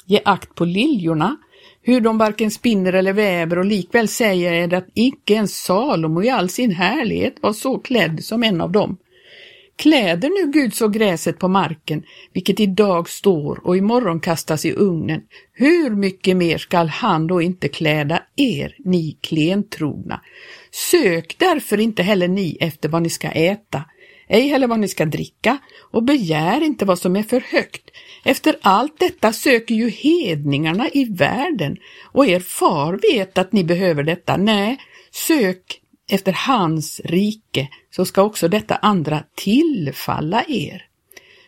Ge 0.05 0.21
akt 0.25 0.55
på 0.55 0.65
liljorna, 0.65 1.37
hur 1.81 2.01
de 2.01 2.17
varken 2.17 2.51
spinner 2.51 2.93
eller 2.93 3.13
väver 3.13 3.59
och 3.59 3.65
likväl 3.65 4.07
säger 4.07 4.53
jag 4.53 4.73
att 4.73 4.87
icke 4.93 5.33
ens 5.33 5.63
Salomo 5.63 6.23
i 6.23 6.29
all 6.29 6.49
sin 6.49 6.71
härlighet 6.71 7.35
var 7.41 7.53
så 7.53 7.79
klädd 7.79 8.23
som 8.23 8.43
en 8.43 8.61
av 8.61 8.71
dem. 8.71 8.97
Kläder 9.75 10.29
nu 10.29 10.51
Gud 10.51 10.73
så 10.73 10.87
gräset 10.87 11.39
på 11.39 11.47
marken, 11.47 12.03
vilket 12.33 12.59
idag 12.59 13.09
står 13.09 13.67
och 13.67 13.77
imorgon 13.77 14.19
kastas 14.19 14.65
i 14.65 14.73
ugnen, 14.73 15.21
hur 15.53 15.89
mycket 15.89 16.37
mer 16.37 16.57
skall 16.57 16.87
han 16.87 17.27
då 17.27 17.41
inte 17.41 17.67
kläda 17.67 18.23
er, 18.35 18.75
ni 18.85 19.17
klentrogna? 19.21 20.21
Sök 20.71 21.35
därför 21.39 21.79
inte 21.79 22.03
heller 22.03 22.27
ni 22.27 22.57
efter 22.59 22.89
vad 22.89 23.01
ni 23.01 23.09
ska 23.09 23.27
äta, 23.27 23.83
ej 24.29 24.47
heller 24.47 24.67
vad 24.67 24.79
ni 24.79 24.87
ska 24.87 25.05
dricka, 25.05 25.57
och 25.91 26.03
begär 26.03 26.63
inte 26.63 26.85
vad 26.85 26.99
som 26.99 27.15
är 27.15 27.23
för 27.23 27.39
högt. 27.39 27.89
Efter 28.25 28.55
allt 28.61 28.99
detta 28.99 29.33
söker 29.33 29.75
ju 29.75 29.89
hedningarna 29.89 30.89
i 30.89 31.05
världen, 31.05 31.77
och 32.11 32.27
er 32.27 32.39
far 32.39 32.99
vet 33.11 33.37
att 33.37 33.51
ni 33.51 33.63
behöver 33.63 34.03
detta. 34.03 34.37
Nej, 34.37 34.77
sök 35.11 35.81
efter 36.11 36.31
hans 36.31 37.01
rike, 37.03 37.69
så 37.95 38.05
ska 38.05 38.23
också 38.23 38.47
detta 38.47 38.75
andra 38.75 39.23
tillfalla 39.35 40.43
er. 40.47 40.85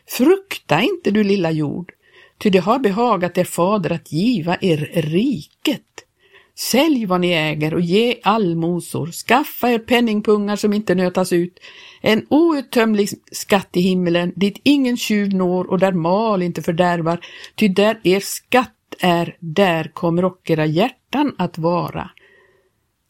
Frukta 0.07 0.81
inte 0.81 1.11
du 1.11 1.23
lilla 1.23 1.51
jord, 1.51 1.91
ty 2.37 2.49
det 2.49 2.59
har 2.59 2.79
behagat 2.79 3.37
er 3.37 3.43
fader 3.43 3.91
att 3.91 4.11
giva 4.11 4.57
er 4.61 4.77
riket. 4.93 6.05
Sälj 6.55 7.05
vad 7.05 7.21
ni 7.21 7.31
äger 7.31 7.73
och 7.73 7.81
ge 7.81 8.19
allmosor, 8.23 9.07
skaffa 9.07 9.71
er 9.71 9.79
penningpungar 9.79 10.55
som 10.55 10.73
inte 10.73 10.95
nötas 10.95 11.33
ut, 11.33 11.59
en 12.01 12.25
outtömlig 12.29 13.09
skatt 13.31 13.69
i 13.73 13.81
himmelen 13.81 14.33
dit 14.35 14.59
ingen 14.63 14.97
tjuv 14.97 15.33
når 15.33 15.69
och 15.69 15.79
där 15.79 15.91
mal 15.91 16.41
inte 16.41 16.61
fördärvar, 16.61 17.25
ty 17.55 17.67
där 17.67 17.99
er 18.03 18.19
skatt 18.19 18.95
är, 18.99 19.37
där 19.39 19.91
kommer 19.93 20.25
och 20.25 20.49
era 20.49 20.65
hjärtan 20.65 21.35
att 21.37 21.57
vara. 21.57 22.09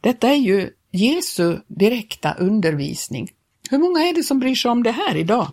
Detta 0.02 0.30
är 0.30 0.36
ju 0.36 0.70
Jesu 0.92 1.58
direkta 1.68 2.34
undervisning. 2.34 3.32
Hur 3.70 3.78
många 3.78 4.00
är 4.00 4.14
det 4.14 4.24
som 4.24 4.40
bryr 4.40 4.56
sig 4.56 4.72
om 4.72 4.84
det 4.84 4.92
här 4.92 5.16
idag? 5.16 5.48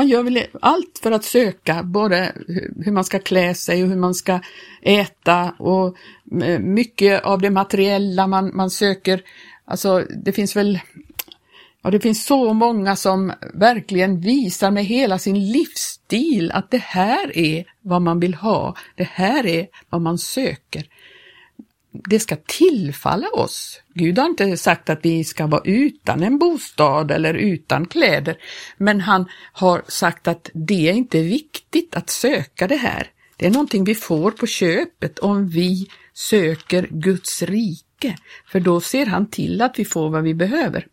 Man 0.00 0.08
gör 0.08 0.22
väl 0.22 0.46
allt 0.60 1.00
för 1.02 1.12
att 1.12 1.24
söka 1.24 1.82
både 1.82 2.32
hur 2.84 2.92
man 2.92 3.04
ska 3.04 3.18
klä 3.18 3.54
sig 3.54 3.82
och 3.82 3.88
hur 3.88 3.96
man 3.96 4.14
ska 4.14 4.40
äta 4.82 5.50
och 5.58 5.96
eh, 6.42 6.58
mycket 6.58 7.24
av 7.24 7.40
det 7.40 7.50
materiella 7.50 8.26
man, 8.26 8.56
man 8.56 8.70
söker. 8.70 9.22
Alltså 9.64 10.04
det 10.24 10.32
finns 10.32 10.56
väl 10.56 10.80
Ja, 11.82 11.90
det 11.90 12.00
finns 12.00 12.26
så 12.26 12.52
många 12.52 12.96
som 12.96 13.32
verkligen 13.54 14.20
visar 14.20 14.70
med 14.70 14.84
hela 14.84 15.18
sin 15.18 15.52
livsstil 15.52 16.50
att 16.50 16.70
det 16.70 16.82
här 16.82 17.38
är 17.38 17.64
vad 17.80 18.02
man 18.02 18.20
vill 18.20 18.34
ha, 18.34 18.76
det 18.96 19.08
här 19.12 19.46
är 19.46 19.66
vad 19.90 20.00
man 20.00 20.18
söker 20.18 20.84
det 21.92 22.20
ska 22.20 22.36
tillfalla 22.36 23.28
oss. 23.28 23.80
Gud 23.94 24.18
har 24.18 24.26
inte 24.26 24.56
sagt 24.56 24.90
att 24.90 25.00
vi 25.02 25.24
ska 25.24 25.46
vara 25.46 25.62
utan 25.64 26.22
en 26.22 26.38
bostad 26.38 27.10
eller 27.10 27.34
utan 27.34 27.86
kläder, 27.86 28.36
men 28.76 29.00
han 29.00 29.28
har 29.52 29.82
sagt 29.88 30.28
att 30.28 30.50
det 30.54 30.88
är 30.88 30.92
inte 30.92 31.22
viktigt 31.22 31.96
att 31.96 32.10
söka 32.10 32.66
det 32.66 32.76
här. 32.76 33.10
Det 33.36 33.46
är 33.46 33.50
någonting 33.50 33.84
vi 33.84 33.94
får 33.94 34.30
på 34.30 34.46
köpet 34.46 35.18
om 35.18 35.48
vi 35.48 35.88
söker 36.14 36.88
Guds 36.90 37.42
rike, 37.42 38.16
för 38.46 38.60
då 38.60 38.80
ser 38.80 39.06
han 39.06 39.30
till 39.30 39.62
att 39.62 39.78
vi 39.78 39.84
får 39.84 40.10
vad 40.10 40.22
vi 40.22 40.34
behöver. 40.34 40.86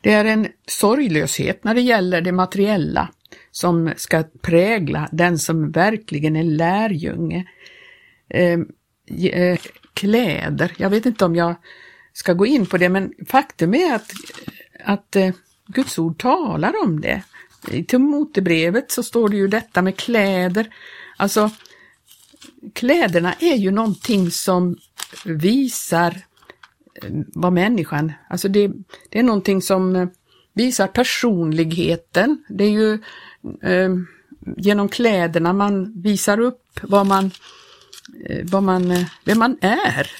Det 0.00 0.12
är 0.12 0.24
en 0.24 0.48
sorglöshet 0.66 1.64
när 1.64 1.74
det 1.74 1.80
gäller 1.80 2.20
det 2.20 2.32
materiella 2.32 3.08
som 3.50 3.92
ska 3.96 4.24
prägla 4.42 5.08
den 5.12 5.38
som 5.38 5.70
verkligen 5.70 6.36
är 6.36 6.42
lärjunge. 6.42 7.44
Ehm, 8.28 8.66
Eh, 9.06 9.58
kläder. 9.94 10.72
Jag 10.76 10.90
vet 10.90 11.06
inte 11.06 11.24
om 11.24 11.36
jag 11.36 11.54
ska 12.12 12.32
gå 12.32 12.46
in 12.46 12.66
på 12.66 12.76
det, 12.76 12.88
men 12.88 13.12
faktum 13.26 13.74
är 13.74 13.94
att, 13.94 14.12
att 14.84 15.16
eh, 15.16 15.34
Guds 15.66 15.98
ord 15.98 16.18
talar 16.18 16.74
om 16.84 17.00
det. 17.00 17.22
I 17.70 17.84
Timotebrevet 17.84 18.90
så 18.90 19.02
står 19.02 19.28
det 19.28 19.36
ju 19.36 19.48
detta 19.48 19.82
med 19.82 19.96
kläder. 19.96 20.74
Alltså, 21.16 21.50
kläderna 22.72 23.34
är 23.40 23.56
ju 23.56 23.70
någonting 23.70 24.30
som 24.30 24.76
visar 25.24 26.20
eh, 27.02 27.10
vad 27.34 27.52
människan, 27.52 28.12
alltså 28.30 28.48
det, 28.48 28.68
det 29.08 29.18
är 29.18 29.22
någonting 29.22 29.62
som 29.62 30.10
visar 30.52 30.86
personligheten. 30.86 32.44
Det 32.48 32.64
är 32.64 32.70
ju 32.70 32.92
eh, 33.62 33.90
genom 34.56 34.88
kläderna 34.88 35.52
man 35.52 36.02
visar 36.02 36.40
upp 36.40 36.80
vad 36.82 37.06
man 37.06 37.24
Eh, 37.26 37.30
Eh, 38.26 38.44
vad 38.44 38.62
man, 38.62 38.90
eh, 38.90 39.06
vem 39.24 39.38
man 39.38 39.58
är. 39.60 40.10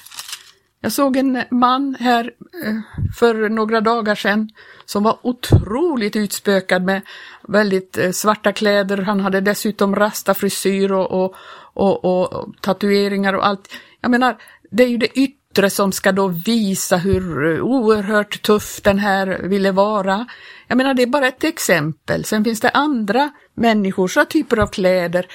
Jag 0.81 0.91
såg 0.91 1.17
en 1.17 1.43
man 1.51 1.95
här 1.99 2.31
eh, 2.65 2.75
för 3.17 3.49
några 3.49 3.81
dagar 3.81 4.15
sedan 4.15 4.49
som 4.85 5.03
var 5.03 5.17
otroligt 5.21 6.15
utspökad 6.15 6.83
med 6.83 7.01
väldigt 7.47 7.97
svarta 8.11 8.53
kläder. 8.53 8.97
Han 8.97 9.19
hade 9.19 9.41
dessutom 9.41 9.95
rastafrisyr 9.95 10.91
och, 10.91 11.11
och, 11.11 11.35
och, 11.73 12.05
och, 12.05 12.55
tatueringar 12.61 13.33
och 13.33 13.47
allt. 13.47 13.69
Jag 14.01 14.11
menar, 14.11 14.37
det 14.71 14.83
är 14.83 14.87
ju 14.87 14.97
det 14.97 15.19
yttre 15.19 15.69
som 15.69 15.91
ska 15.91 16.11
då 16.11 16.27
visa 16.27 16.97
hur 16.97 17.61
oerhört 17.61 18.41
tuff 18.41 18.81
den 18.81 18.99
här 18.99 19.27
ville 19.43 19.71
vara. 19.71 20.27
Jag 20.67 20.77
menar, 20.77 20.93
det 20.93 21.03
är 21.03 21.07
bara 21.07 21.27
ett 21.27 21.43
exempel. 21.43 22.25
Sen 22.25 22.43
finns 22.43 22.61
det 22.61 22.69
andra 22.69 23.31
människor, 23.53 24.07
så 24.07 24.25
typer 24.25 24.57
av 24.57 24.67
kläder. 24.67 25.25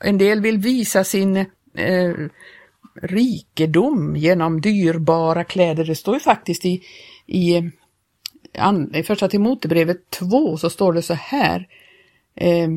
En 0.00 0.18
del 0.18 0.40
vill 0.40 0.58
visa 0.58 1.04
sin 1.04 1.46
eh, 1.78 2.14
rikedom 3.02 4.16
genom 4.16 4.60
dyrbara 4.60 5.44
kläder. 5.44 5.84
Det 5.84 5.94
står 5.94 6.14
ju 6.14 6.20
faktiskt 6.20 6.64
i, 6.64 6.82
i, 7.26 7.56
eh, 7.56 7.64
an, 8.58 8.94
i 8.94 9.02
första 9.02 9.28
Timotebrevet 9.28 10.10
2 10.10 10.56
så 10.56 10.70
står 10.70 10.92
det 10.92 11.02
så 11.02 11.14
här. 11.14 11.68
Eh, 12.34 12.68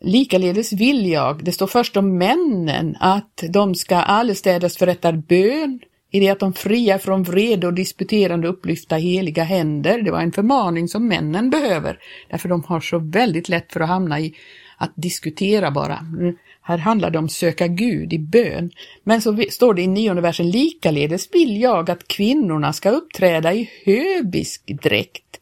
Likaledes 0.00 0.72
vill 0.72 1.06
jag, 1.06 1.44
det 1.44 1.52
står 1.52 1.66
först 1.66 1.96
om 1.96 2.18
männen, 2.18 2.96
att 3.00 3.44
de 3.50 3.74
ska 3.74 3.96
allestädes 3.96 4.76
förrätta 4.76 5.12
bön 5.12 5.80
i 6.10 6.20
det 6.20 6.28
att 6.28 6.40
de 6.40 6.52
fria 6.52 6.98
från 6.98 7.22
vrede 7.22 7.66
och 7.66 7.74
disputerande 7.74 8.48
upplyfta 8.48 8.96
heliga 8.96 9.42
händer. 9.42 10.02
Det 10.02 10.10
var 10.10 10.20
en 10.20 10.32
förmaning 10.32 10.88
som 10.88 11.08
männen 11.08 11.50
behöver, 11.50 11.98
därför 12.30 12.48
de 12.48 12.64
har 12.64 12.80
så 12.80 12.98
väldigt 12.98 13.48
lätt 13.48 13.72
för 13.72 13.80
att 13.80 13.88
hamna 13.88 14.20
i 14.20 14.34
att 14.76 14.92
diskutera 14.94 15.70
bara. 15.70 15.98
Mm. 15.98 16.36
Här 16.68 16.78
handlar 16.78 17.10
det 17.10 17.18
om 17.18 17.28
söka 17.28 17.66
Gud 17.66 18.12
i 18.12 18.18
bön. 18.18 18.70
Men 19.04 19.22
så 19.22 19.44
står 19.50 19.74
det 19.74 19.82
i 19.82 19.86
nionde 19.86 20.22
versen, 20.22 20.50
likaledes 20.50 21.28
vill 21.34 21.60
jag 21.60 21.90
att 21.90 22.08
kvinnorna 22.08 22.72
ska 22.72 22.90
uppträda 22.90 23.54
i 23.54 23.70
höbisk 23.84 24.62
dräkt, 24.82 25.40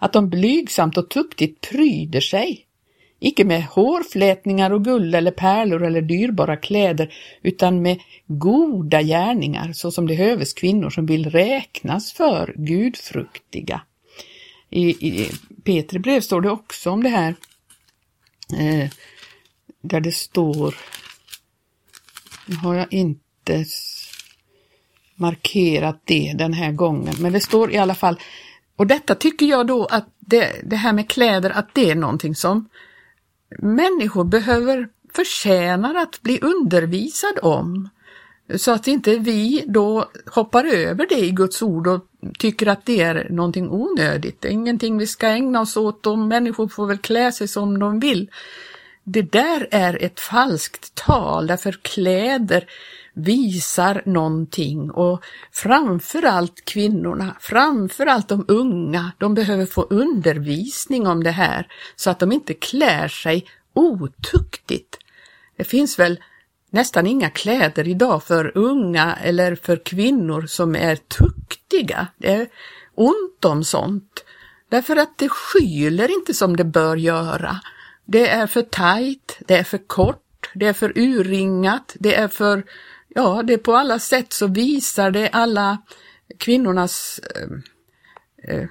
att 0.00 0.12
de 0.12 0.30
blygsamt 0.30 0.96
och 0.96 1.10
tuktigt 1.10 1.60
pryder 1.70 2.20
sig, 2.20 2.66
icke 3.20 3.44
med 3.44 3.64
hårflätningar 3.64 4.70
och 4.70 4.84
guld 4.84 5.14
eller 5.14 5.30
pärlor 5.30 5.84
eller 5.84 6.02
dyrbara 6.02 6.56
kläder, 6.56 7.14
utan 7.42 7.82
med 7.82 8.00
goda 8.26 9.02
gärningar, 9.02 9.72
så 9.72 9.90
som 9.90 10.06
det 10.06 10.14
höves 10.14 10.52
kvinnor 10.52 10.90
som 10.90 11.06
vill 11.06 11.30
räknas 11.30 12.12
för 12.12 12.54
gudfruktiga. 12.56 13.80
I, 14.70 14.88
i 14.88 15.30
Petri 15.64 15.98
brev 15.98 16.20
står 16.20 16.40
det 16.40 16.50
också 16.50 16.90
om 16.90 17.02
det 17.02 17.08
här. 17.08 17.34
Eh, 18.58 18.90
där 19.86 20.00
det 20.00 20.12
står, 20.12 20.74
nu 22.46 22.56
har 22.56 22.74
jag 22.74 22.92
inte 22.92 23.64
markerat 25.14 26.00
det 26.04 26.34
den 26.38 26.52
här 26.52 26.72
gången, 26.72 27.14
men 27.20 27.32
det 27.32 27.40
står 27.40 27.72
i 27.72 27.78
alla 27.78 27.94
fall, 27.94 28.20
och 28.76 28.86
detta 28.86 29.14
tycker 29.14 29.46
jag 29.46 29.66
då 29.66 29.84
att 29.84 30.08
det, 30.18 30.52
det 30.64 30.76
här 30.76 30.92
med 30.92 31.10
kläder, 31.10 31.50
att 31.50 31.74
det 31.74 31.90
är 31.90 31.94
någonting 31.94 32.34
som 32.34 32.68
människor 33.58 34.24
behöver, 34.24 34.88
förtjänar 35.14 35.94
att 35.94 36.22
bli 36.22 36.40
undervisad 36.40 37.38
om. 37.42 37.88
Så 38.56 38.70
att 38.70 38.86
inte 38.86 39.18
vi 39.18 39.64
då 39.66 40.10
hoppar 40.26 40.64
över 40.64 41.06
det 41.08 41.18
i 41.18 41.30
Guds 41.30 41.62
ord 41.62 41.86
och 41.86 42.06
tycker 42.38 42.66
att 42.66 42.86
det 42.86 43.00
är 43.00 43.26
någonting 43.30 43.70
onödigt. 43.70 44.40
Det 44.40 44.48
är 44.48 44.52
ingenting 44.52 44.98
vi 44.98 45.06
ska 45.06 45.26
ägna 45.28 45.60
oss 45.60 45.76
åt 45.76 46.06
och 46.06 46.18
människor 46.18 46.68
får 46.68 46.86
väl 46.86 46.98
klä 46.98 47.32
sig 47.32 47.48
som 47.48 47.78
de 47.78 48.00
vill. 48.00 48.30
Det 49.08 49.22
där 49.22 49.68
är 49.70 50.02
ett 50.02 50.20
falskt 50.20 50.94
tal, 50.94 51.46
därför 51.46 51.72
kläder 51.82 52.64
visar 53.14 54.02
någonting 54.06 54.90
och 54.90 55.24
framförallt 55.52 56.64
kvinnorna, 56.64 57.36
framförallt 57.40 58.28
de 58.28 58.44
unga, 58.48 59.12
de 59.18 59.34
behöver 59.34 59.66
få 59.66 59.82
undervisning 59.82 61.06
om 61.06 61.24
det 61.24 61.30
här 61.30 61.66
så 61.96 62.10
att 62.10 62.18
de 62.18 62.32
inte 62.32 62.54
klär 62.54 63.08
sig 63.08 63.46
otuktigt. 63.74 64.98
Det 65.56 65.64
finns 65.64 65.98
väl 65.98 66.20
nästan 66.70 67.06
inga 67.06 67.30
kläder 67.30 67.88
idag 67.88 68.22
för 68.22 68.56
unga 68.58 69.16
eller 69.22 69.54
för 69.54 69.84
kvinnor 69.84 70.46
som 70.46 70.76
är 70.76 70.96
tuktiga. 70.96 72.06
Det 72.18 72.32
är 72.32 72.48
ont 72.94 73.44
om 73.44 73.64
sånt. 73.64 74.24
Därför 74.68 74.96
att 74.96 75.18
det 75.18 75.28
skyler 75.28 76.10
inte 76.10 76.34
som 76.34 76.56
det 76.56 76.64
bör 76.64 76.96
göra. 76.96 77.60
Det 78.06 78.28
är 78.28 78.46
för 78.46 78.62
tajt, 78.62 79.38
det 79.46 79.56
är 79.56 79.64
för 79.64 79.78
kort, 79.78 80.50
det 80.54 80.66
är 80.66 80.72
för 80.72 80.92
urringat, 80.98 81.96
det 81.98 82.14
är 82.14 82.28
för, 82.28 82.64
ja, 83.08 83.42
det 83.42 83.58
på 83.58 83.76
alla 83.76 83.98
sätt 83.98 84.32
så 84.32 84.46
visar 84.46 85.10
det 85.10 85.28
alla 85.28 85.78
kvinnornas 86.38 87.20
eh, 87.34 87.48
eh, 88.54 88.68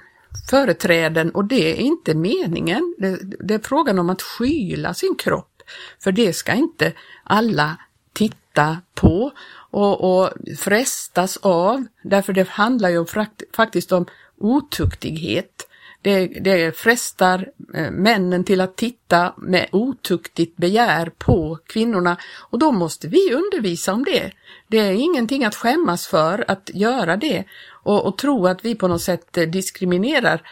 företräden 0.50 1.30
och 1.30 1.44
det 1.44 1.72
är 1.72 1.76
inte 1.76 2.14
meningen. 2.14 2.94
Det, 2.98 3.18
det 3.40 3.54
är 3.54 3.58
frågan 3.58 3.98
om 3.98 4.10
att 4.10 4.22
skyla 4.22 4.94
sin 4.94 5.14
kropp, 5.14 5.62
för 6.02 6.12
det 6.12 6.32
ska 6.32 6.52
inte 6.52 6.92
alla 7.24 7.76
titta 8.12 8.78
på 8.94 9.32
och, 9.70 10.20
och 10.20 10.30
frestas 10.58 11.36
av, 11.36 11.86
därför 12.02 12.32
det 12.32 12.48
handlar 12.48 12.88
ju 12.88 13.04
faktiskt 13.52 13.92
om 13.92 14.06
otuktighet. 14.38 15.68
Det, 16.02 16.26
det 16.26 16.76
frestar 16.76 17.48
eh, 17.74 17.90
männen 17.90 18.44
till 18.44 18.60
att 18.60 18.76
titta 18.76 19.34
med 19.36 19.68
otuktigt 19.72 20.56
begär 20.56 21.12
på 21.18 21.58
kvinnorna 21.66 22.16
och 22.50 22.58
då 22.58 22.72
måste 22.72 23.08
vi 23.08 23.32
undervisa 23.34 23.92
om 23.92 24.04
det. 24.04 24.32
Det 24.68 24.78
är 24.78 24.92
ingenting 24.92 25.44
att 25.44 25.54
skämmas 25.54 26.06
för 26.06 26.44
att 26.48 26.70
göra 26.74 27.16
det 27.16 27.44
och, 27.68 28.06
och 28.06 28.18
tro 28.18 28.46
att 28.46 28.64
vi 28.64 28.74
på 28.74 28.88
något 28.88 29.02
sätt 29.02 29.36
eh, 29.36 29.48
diskriminerar 29.48 30.42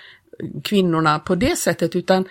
kvinnorna 0.65 1.19
på 1.19 1.35
det 1.35 1.57
sättet 1.57 1.97
utan 1.97 2.29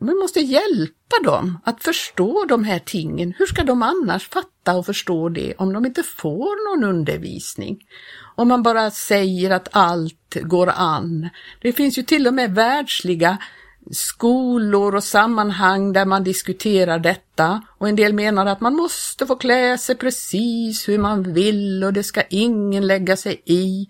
man 0.00 0.16
måste 0.16 0.40
hjälpa 0.40 1.16
dem 1.24 1.58
att 1.64 1.82
förstå 1.82 2.44
de 2.48 2.64
här 2.64 2.78
tingen. 2.78 3.34
Hur 3.38 3.46
ska 3.46 3.64
de 3.64 3.82
annars 3.82 4.28
fatta 4.28 4.76
och 4.76 4.86
förstå 4.86 5.28
det 5.28 5.54
om 5.58 5.72
de 5.72 5.86
inte 5.86 6.02
får 6.02 6.70
någon 6.70 6.90
undervisning? 6.90 7.78
Om 8.36 8.48
man 8.48 8.62
bara 8.62 8.90
säger 8.90 9.50
att 9.50 9.68
allt 9.72 10.36
går 10.42 10.72
an. 10.76 11.28
Det 11.62 11.72
finns 11.72 11.98
ju 11.98 12.02
till 12.02 12.26
och 12.26 12.34
med 12.34 12.54
världsliga 12.54 13.38
skolor 13.90 14.94
och 14.94 15.04
sammanhang 15.04 15.92
där 15.92 16.04
man 16.04 16.24
diskuterar 16.24 16.98
detta 16.98 17.62
och 17.78 17.88
en 17.88 17.96
del 17.96 18.12
menar 18.12 18.46
att 18.46 18.60
man 18.60 18.74
måste 18.74 19.26
få 19.26 19.36
klä 19.36 19.78
sig 19.78 19.94
precis 19.96 20.88
hur 20.88 20.98
man 20.98 21.32
vill 21.32 21.84
och 21.84 21.92
det 21.92 22.02
ska 22.02 22.22
ingen 22.22 22.86
lägga 22.86 23.16
sig 23.16 23.42
i. 23.44 23.86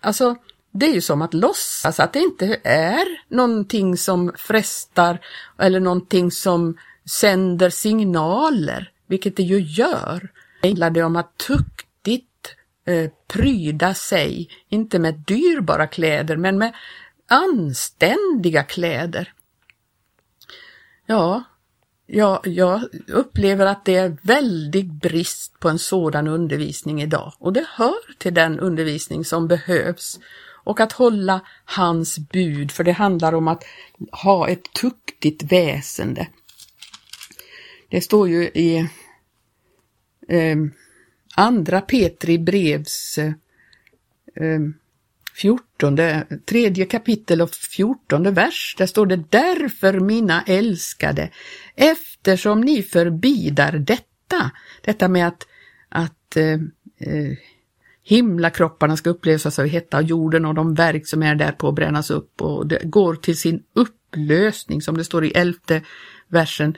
Alltså, 0.00 0.36
det 0.72 0.86
är 0.86 0.94
ju 0.94 1.00
som 1.00 1.22
att 1.22 1.34
låtsas 1.34 2.00
att 2.00 2.12
det 2.12 2.18
inte 2.18 2.60
är 2.64 3.04
någonting 3.28 3.96
som 3.96 4.32
frestar 4.36 5.18
eller 5.58 5.80
någonting 5.80 6.30
som 6.30 6.76
sänder 7.10 7.70
signaler, 7.70 8.90
vilket 9.06 9.36
det 9.36 9.42
ju 9.42 9.60
gör. 9.60 10.32
Det 10.62 10.68
handlar 10.68 11.02
om 11.02 11.16
att 11.16 11.38
tuktigt 11.38 12.54
eh, 12.86 13.10
pryda 13.26 13.94
sig, 13.94 14.48
inte 14.68 14.98
med 14.98 15.14
dyrbara 15.26 15.86
kläder, 15.86 16.36
men 16.36 16.58
med 16.58 16.74
anständiga 17.28 18.62
kläder. 18.62 19.32
Ja, 21.06 21.44
ja, 22.06 22.40
jag 22.44 22.82
upplever 23.08 23.66
att 23.66 23.84
det 23.84 23.96
är 23.96 24.16
väldigt 24.22 24.92
brist 24.92 25.60
på 25.60 25.68
en 25.68 25.78
sådan 25.78 26.28
undervisning 26.28 27.02
idag 27.02 27.32
och 27.38 27.52
det 27.52 27.66
hör 27.68 28.14
till 28.18 28.34
den 28.34 28.60
undervisning 28.60 29.24
som 29.24 29.48
behövs 29.48 30.18
och 30.64 30.80
att 30.80 30.92
hålla 30.92 31.40
hans 31.64 32.18
bud, 32.18 32.70
för 32.70 32.84
det 32.84 32.92
handlar 32.92 33.32
om 33.32 33.48
att 33.48 33.64
ha 34.12 34.48
ett 34.48 34.72
tuktigt 34.72 35.52
väsende. 35.52 36.26
Det 37.88 38.00
står 38.00 38.28
ju 38.28 38.44
i 38.44 38.88
eh, 40.28 40.56
andra 41.34 41.80
Petri 41.80 42.38
brevs 42.38 43.18
eh, 43.18 44.60
14, 45.34 45.98
tredje 46.44 46.84
kapitel 46.84 47.42
och 47.42 47.50
fjortonde 47.50 48.30
vers. 48.30 48.74
Där 48.78 48.86
står 48.86 49.06
det 49.06 49.24
därför 49.30 50.00
mina 50.00 50.42
älskade, 50.42 51.30
eftersom 51.74 52.60
ni 52.60 52.82
förbidar 52.82 53.72
detta, 53.72 54.50
detta 54.82 55.08
med 55.08 55.26
att, 55.26 55.46
att 55.88 56.36
eh, 56.36 56.52
eh 56.98 57.36
Himlakropparna 58.04 58.96
ska 58.96 59.10
upplösas 59.10 59.58
av 59.58 59.66
hetta 59.66 59.96
och 59.96 60.02
jorden 60.02 60.44
och 60.44 60.54
de 60.54 60.74
verk 60.74 61.06
som 61.06 61.22
är 61.22 61.34
där 61.34 61.52
på 61.52 61.72
brännas 61.72 62.10
upp 62.10 62.42
och 62.42 62.66
det 62.66 62.80
går 62.84 63.14
till 63.14 63.36
sin 63.36 63.62
upplösning 63.74 64.82
som 64.82 64.96
det 64.96 65.04
står 65.04 65.24
i 65.24 65.30
elfte 65.30 65.82
versen. 66.28 66.76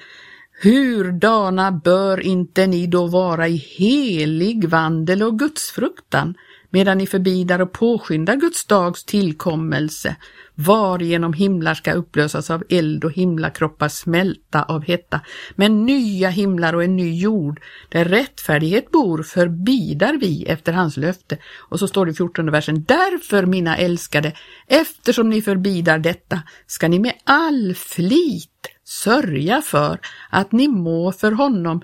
Hurdana 0.62 1.72
bör 1.72 2.20
inte 2.20 2.66
ni 2.66 2.87
då 2.87 3.06
vara 3.06 3.48
i 3.48 3.56
helig 3.56 4.68
vandel 4.68 5.22
och 5.22 5.38
gudsfruktan 5.38 6.34
medan 6.74 6.98
ni 6.98 7.06
förbidar 7.06 7.58
och 7.58 7.72
påskyndar 7.72 8.37
Guds 8.37 8.66
dags 8.66 9.04
tillkommelse, 9.04 10.16
varigenom 10.54 11.32
himlar 11.32 11.74
ska 11.74 11.92
upplösas 11.92 12.50
av 12.50 12.64
eld 12.68 13.04
och 13.04 13.12
himlakroppar 13.12 13.88
smälta 13.88 14.62
av 14.62 14.84
hetta. 14.84 15.20
Men 15.54 15.87
nya 15.87 16.28
himlar 16.28 16.74
och 16.74 16.84
en 16.84 16.96
ny 16.96 17.20
jord, 17.20 17.60
där 17.88 18.04
rättfärdighet 18.04 18.90
bor, 18.90 19.22
förbidar 19.22 20.14
vi 20.14 20.44
efter 20.44 20.72
hans 20.72 20.96
löfte. 20.96 21.38
Och 21.58 21.78
så 21.78 21.88
står 21.88 22.06
det 22.06 22.12
i 22.12 22.14
14 22.14 22.50
versen, 22.50 22.84
därför 22.84 23.46
mina 23.46 23.76
älskade, 23.76 24.32
eftersom 24.66 25.30
ni 25.30 25.42
förbidar 25.42 25.98
detta, 25.98 26.42
ska 26.66 26.88
ni 26.88 26.98
med 26.98 27.14
all 27.24 27.74
flit 27.74 28.50
sörja 28.84 29.62
för 29.62 30.00
att 30.30 30.52
ni 30.52 30.68
må 30.68 31.12
för 31.12 31.32
honom 31.32 31.82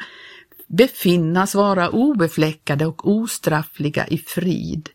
befinnas 0.70 1.54
vara 1.54 1.90
obefläckade 1.90 2.86
och 2.86 3.08
ostraffliga 3.08 4.06
i 4.06 4.18
frid. 4.18 4.88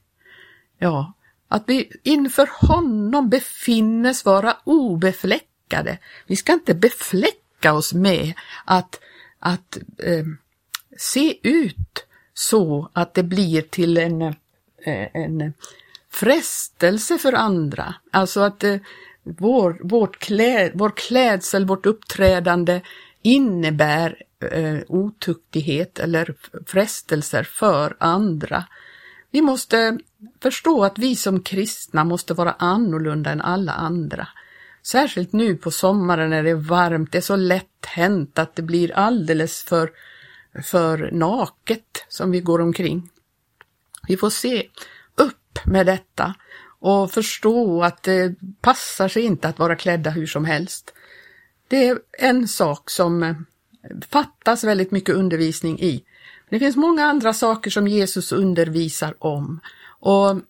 Ja, 0.78 1.14
att 1.48 1.64
vi 1.68 1.92
inför 2.04 2.50
honom 2.68 3.30
befinnes 3.30 4.26
vara 4.26 4.58
obefläckade. 4.64 5.98
Vi 6.28 6.36
ska 6.36 6.54
inte 6.54 6.74
befläcka 6.74 7.74
oss 7.74 7.94
med 7.94 8.34
att, 8.66 9.00
att 9.40 9.78
eh, 9.98 10.26
se 10.98 11.38
ut 11.50 12.06
så 12.34 12.90
att 12.94 13.14
det 13.14 13.24
blir 13.24 13.62
till 13.62 13.98
en, 13.98 14.22
eh, 14.22 14.36
en 15.14 15.54
frestelse 16.10 17.18
för 17.18 17.34
andra. 17.34 17.96
Alltså 18.12 18.40
att 18.40 18.64
eh, 18.64 18.78
vår, 19.24 19.80
vårt 19.84 20.20
klä, 20.20 20.72
vår 20.74 20.90
klädsel, 20.90 21.66
vårt 21.66 21.86
uppträdande 21.86 22.82
innebär 23.26 24.24
eh, 24.52 24.80
otuktighet 24.88 26.00
eller 26.00 26.36
frestelser 26.66 27.44
för 27.44 27.96
andra. 28.00 28.66
Vi 29.32 29.42
måste 29.42 30.00
förstå 30.42 30.84
att 30.84 31.00
vi 31.00 31.16
som 31.16 31.44
kristna 31.44 32.04
måste 32.04 32.34
vara 32.34 32.52
annorlunda 32.52 33.30
än 33.32 33.42
alla 33.42 33.72
andra. 33.72 34.28
Särskilt 34.84 35.34
nu 35.34 35.56
på 35.56 35.72
sommaren 35.72 36.30
när 36.30 36.44
det 36.44 36.50
är 36.50 36.56
varmt, 36.56 37.12
det 37.12 37.18
är 37.18 37.22
så 37.22 37.36
lätt 37.36 37.86
hänt 37.86 38.40
att 38.40 38.56
det 38.56 38.62
blir 38.62 38.92
alldeles 38.92 39.64
för, 39.64 39.92
för 40.64 41.12
naket 41.12 42.06
som 42.10 42.32
vi 42.32 42.40
går 42.40 42.62
omkring. 42.62 43.10
Vi 44.08 44.18
får 44.18 44.30
se 44.30 44.68
upp 45.16 45.60
med 45.66 45.86
detta 45.86 46.36
och 46.80 47.12
förstå 47.12 47.84
att 47.84 48.04
det 48.04 48.36
passar 48.62 49.08
sig 49.08 49.24
inte 49.24 49.48
att 49.48 49.60
vara 49.60 49.76
klädda 49.76 50.10
hur 50.10 50.28
som 50.28 50.46
helst. 50.46 50.94
Det 51.68 51.88
är 51.88 52.00
en 52.20 52.48
sak 52.48 52.90
som 52.90 53.24
eh, 53.24 53.36
fattas 54.10 54.64
väldigt 54.64 54.92
mycket 54.92 55.16
undervisning 55.16 55.80
i. 55.80 56.04
Det 56.50 56.60
finns 56.60 56.76
många 56.76 57.06
andra 57.06 57.34
saker 57.34 57.72
som 57.72 57.88
Jesus 57.88 58.32
undervisar 58.32 59.16
om. 59.20 59.60
Och, 60.00 60.42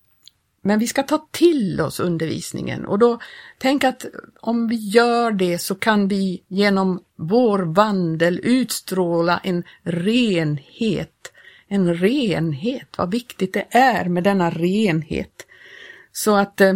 men 0.62 0.80
vi 0.80 0.88
ska 0.88 1.04
ta 1.04 1.28
till 1.32 1.82
oss 1.82 2.00
undervisningen 2.00 2.86
och 2.86 3.00
då 3.00 3.20
tänk 3.58 3.84
att 3.84 4.06
om 4.40 4.68
vi 4.68 4.76
gör 4.76 5.32
det 5.32 5.60
så 5.60 5.76
kan 5.76 6.08
vi 6.08 6.44
genom 6.48 7.00
vår 7.16 7.60
vandel 7.60 8.40
utstråla 8.44 9.40
en 9.44 9.64
renhet. 9.84 11.12
En 11.68 11.96
renhet, 11.96 12.88
vad 12.98 13.12
viktigt 13.12 13.54
det 13.54 13.66
är 13.70 14.06
med 14.06 14.24
denna 14.24 14.50
renhet. 14.50 15.46
Så 16.12 16.36
att 16.36 16.62
eh, 16.62 16.74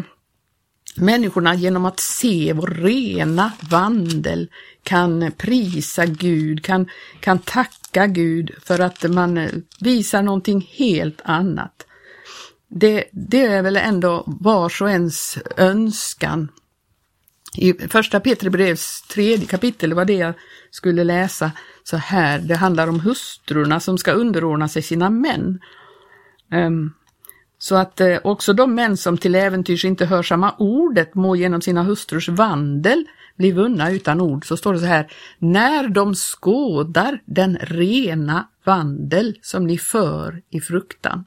människorna 0.99 1.55
genom 1.55 1.85
att 1.85 1.99
se 1.99 2.53
vår 2.53 2.67
rena 2.67 3.51
vandel 3.69 4.49
kan 4.83 5.31
prisa 5.37 6.05
Gud, 6.05 6.63
kan, 6.63 6.89
kan 7.19 7.39
tacka 7.39 8.07
Gud 8.07 8.51
för 8.63 8.79
att 8.79 9.03
man 9.03 9.37
eh, 9.37 9.51
visar 9.79 10.21
någonting 10.21 10.69
helt 10.71 11.21
annat. 11.23 11.85
Det, 12.67 13.03
det 13.11 13.45
är 13.45 13.61
väl 13.61 13.77
ändå 13.77 14.23
vars 14.27 14.81
och 14.81 14.89
ens 14.89 15.37
önskan 15.57 16.49
I 17.57 17.73
första 17.73 18.19
Petri 18.19 18.49
brevs 18.49 19.01
tredje 19.01 19.45
kapitel 19.45 19.93
var 19.93 20.05
det 20.05 20.13
jag 20.13 20.33
skulle 20.71 21.03
läsa 21.03 21.51
så 21.83 21.97
här. 21.97 22.39
Det 22.39 22.55
handlar 22.55 22.87
om 22.87 22.99
hustrurna 22.99 23.79
som 23.79 23.97
ska 23.97 24.11
underordna 24.11 24.67
sig 24.67 24.81
sina 24.81 25.09
män. 25.09 25.59
Um, 26.51 26.93
så 27.59 27.75
att 27.75 28.01
eh, 28.01 28.17
också 28.23 28.53
de 28.53 28.75
män 28.75 28.97
som 28.97 29.17
till 29.17 29.35
äventyrs 29.35 29.85
inte 29.85 30.05
hör 30.05 30.23
samma 30.23 30.55
ordet 30.57 31.15
må 31.15 31.35
genom 31.35 31.61
sina 31.61 31.83
hustrus 31.83 32.29
vandel 32.29 33.05
bli 33.35 33.51
vunna 33.51 33.91
utan 33.91 34.21
ord. 34.21 34.45
Så 34.45 34.57
står 34.57 34.73
det 34.73 34.79
så 34.79 34.85
här, 34.85 35.11
när 35.39 35.87
de 35.87 36.15
skådar 36.15 37.21
den 37.25 37.57
rena 37.61 38.47
vandel 38.63 39.37
som 39.41 39.67
ni 39.67 39.77
för 39.77 40.41
i 40.49 40.61
fruktan. 40.61 41.25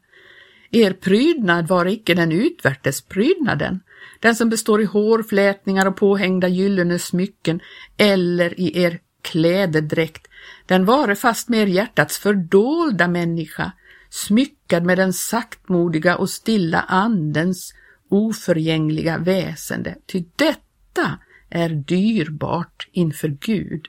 Er 0.71 0.93
prydnad 0.93 1.69
var 1.69 1.87
icke 1.87 2.15
den 2.15 2.33
utvärtes 2.33 3.03
prydnaden, 3.03 3.81
den 4.21 4.35
som 4.35 4.49
består 4.49 4.83
i 4.83 4.85
hårflätningar 4.85 5.87
och 5.87 5.97
påhängda 5.97 6.49
gyllene 6.49 6.99
smycken 6.99 7.61
eller 7.97 8.61
i 8.61 8.83
er 8.83 8.99
klädedräkt, 9.23 10.27
den 10.67 10.85
vare 10.85 11.17
fast 11.17 11.49
mer 11.49 11.67
hjärtats 11.67 12.19
fördolda 12.19 13.09
människa, 13.09 13.73
smyckad 14.13 14.85
med 14.85 14.99
den 14.99 15.13
saktmodiga 15.13 16.17
och 16.17 16.31
stilla 16.31 16.81
andens 16.81 17.75
oförgängliga 18.09 19.19
väsende. 19.19 19.97
Ty 20.07 20.25
detta 20.37 21.19
är 21.51 21.69
dyrbart 21.69 22.89
inför 22.93 23.29
Gud. 23.29 23.87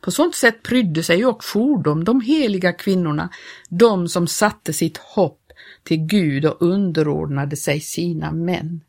På 0.00 0.10
sådant 0.10 0.34
sätt 0.34 0.62
prydde 0.62 1.02
sig 1.02 1.26
och 1.26 1.44
fordom 1.44 2.04
de 2.04 2.20
heliga 2.20 2.72
kvinnorna, 2.72 3.28
de 3.68 4.08
som 4.08 4.26
satte 4.26 4.72
sitt 4.72 4.96
hopp 4.96 5.40
till 5.82 5.98
Gud 5.98 6.46
och 6.46 6.62
underordnade 6.62 7.56
sig 7.56 7.80
sina 7.80 8.32
män. 8.32 8.80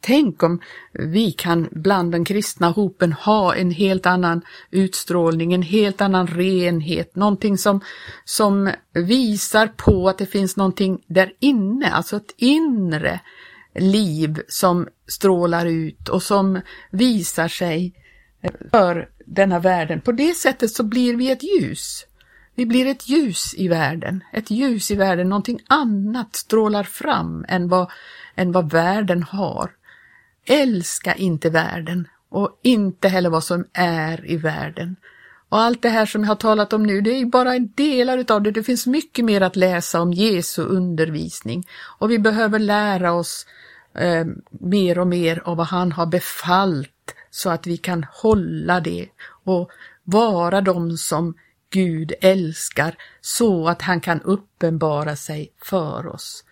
Tänk 0.00 0.42
om 0.42 0.60
vi 0.92 1.32
kan 1.32 1.68
bland 1.70 2.12
den 2.12 2.24
kristna 2.24 2.70
hopen 2.70 3.12
ha 3.12 3.54
en 3.54 3.70
helt 3.70 4.06
annan 4.06 4.42
utstrålning, 4.70 5.52
en 5.52 5.62
helt 5.62 6.00
annan 6.00 6.26
renhet, 6.26 7.16
någonting 7.16 7.58
som, 7.58 7.80
som 8.24 8.70
visar 8.92 9.66
på 9.66 10.08
att 10.08 10.18
det 10.18 10.26
finns 10.26 10.56
någonting 10.56 10.98
där 11.06 11.32
inne, 11.40 11.90
alltså 11.90 12.16
ett 12.16 12.34
inre 12.36 13.20
liv 13.74 14.42
som 14.48 14.88
strålar 15.06 15.66
ut 15.66 16.08
och 16.08 16.22
som 16.22 16.60
visar 16.90 17.48
sig 17.48 17.94
för 18.70 19.08
denna 19.26 19.58
världen. 19.58 20.00
På 20.00 20.12
det 20.12 20.34
sättet 20.34 20.70
så 20.70 20.82
blir 20.82 21.16
vi 21.16 21.30
ett 21.30 21.42
ljus. 21.42 22.04
Vi 22.54 22.66
blir 22.66 22.86
ett 22.86 23.08
ljus 23.08 23.54
i 23.56 23.68
världen, 23.68 24.24
ett 24.32 24.50
ljus 24.50 24.90
i 24.90 24.94
världen, 24.94 25.28
någonting 25.28 25.60
annat 25.68 26.36
strålar 26.36 26.84
fram 26.84 27.44
än 27.48 27.68
vad, 27.68 27.90
än 28.34 28.52
vad 28.52 28.72
världen 28.72 29.22
har. 29.22 29.70
Älska 30.46 31.14
inte 31.14 31.50
världen 31.50 32.08
och 32.28 32.60
inte 32.62 33.08
heller 33.08 33.30
vad 33.30 33.44
som 33.44 33.64
är 33.72 34.30
i 34.30 34.36
världen. 34.36 34.96
Och 35.48 35.60
allt 35.60 35.82
det 35.82 35.88
här 35.88 36.06
som 36.06 36.22
jag 36.22 36.28
har 36.28 36.36
talat 36.36 36.72
om 36.72 36.82
nu, 36.82 37.00
det 37.00 37.10
är 37.10 37.24
bara 37.24 37.54
en 37.54 37.72
delar 37.74 38.24
av 38.32 38.42
det. 38.42 38.50
Det 38.50 38.62
finns 38.62 38.86
mycket 38.86 39.24
mer 39.24 39.40
att 39.40 39.56
läsa 39.56 40.00
om 40.00 40.12
Jesu 40.12 40.62
undervisning 40.62 41.68
och 41.98 42.10
vi 42.10 42.18
behöver 42.18 42.58
lära 42.58 43.12
oss 43.12 43.46
eh, 43.94 44.26
mer 44.50 44.98
och 44.98 45.06
mer 45.06 45.42
av 45.44 45.56
vad 45.56 45.66
han 45.66 45.92
har 45.92 46.06
befallt 46.06 47.14
så 47.30 47.50
att 47.50 47.66
vi 47.66 47.76
kan 47.76 48.06
hålla 48.12 48.80
det 48.80 49.08
och 49.44 49.70
vara 50.04 50.60
de 50.60 50.96
som 50.96 51.34
Gud 51.70 52.12
älskar 52.20 52.96
så 53.20 53.68
att 53.68 53.82
han 53.82 54.00
kan 54.00 54.20
uppenbara 54.20 55.16
sig 55.16 55.52
för 55.62 56.06
oss. 56.06 56.44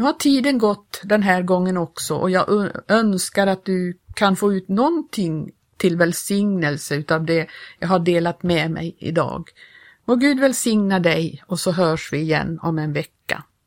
Nu 0.00 0.06
har 0.06 0.12
tiden 0.12 0.58
gått 0.58 1.00
den 1.04 1.22
här 1.22 1.42
gången 1.42 1.76
också 1.76 2.14
och 2.14 2.30
jag 2.30 2.70
önskar 2.88 3.46
att 3.46 3.64
du 3.64 3.98
kan 4.14 4.36
få 4.36 4.52
ut 4.52 4.68
någonting 4.68 5.50
till 5.76 5.96
välsignelse 5.96 6.94
utav 6.94 7.24
det 7.24 7.46
jag 7.78 7.88
har 7.88 7.98
delat 7.98 8.42
med 8.42 8.70
mig 8.70 8.96
idag. 8.98 9.50
Må 10.04 10.14
Gud 10.14 10.40
välsigna 10.40 11.00
dig 11.00 11.42
och 11.46 11.60
så 11.60 11.72
hörs 11.72 12.12
vi 12.12 12.18
igen 12.18 12.58
om 12.62 12.78
en 12.78 12.92
vecka. 12.92 13.19